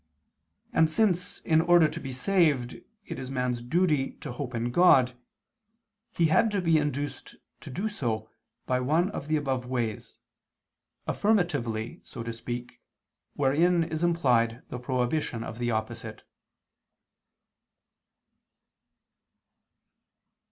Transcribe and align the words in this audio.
And 0.73 0.89
since 0.89 1.41
in 1.41 1.61
order 1.61 1.87
to 1.87 1.99
be 1.99 2.11
saved 2.11 2.73
it 3.05 3.19
is 3.19 3.29
man's 3.29 3.61
duty 3.61 4.13
to 4.21 4.31
hope 4.31 4.55
in 4.55 4.71
God, 4.71 5.15
he 6.09 6.25
had 6.25 6.49
to 6.53 6.59
be 6.59 6.79
induced 6.79 7.35
to 7.59 7.69
do 7.69 7.87
so 7.87 8.27
by 8.65 8.79
one 8.79 9.11
of 9.11 9.27
the 9.27 9.35
above 9.35 9.67
ways, 9.67 10.17
affirmatively, 11.05 11.99
so 12.03 12.23
to 12.23 12.33
speak, 12.33 12.81
wherein 13.35 13.83
is 13.83 14.03
implied 14.03 14.63
the 14.69 14.79
prohibition 14.79 15.43
of 15.43 15.59
the 15.59 15.69
opposite. 15.69 16.23